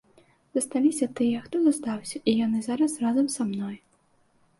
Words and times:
Засталіся 0.57 1.07
тыя, 1.19 1.41
хто 1.43 1.59
застаўся, 1.65 2.17
і 2.31 2.35
яны 2.45 2.63
зараз 2.69 2.97
разам 3.05 3.29
са 3.35 3.47
мной. 3.51 3.75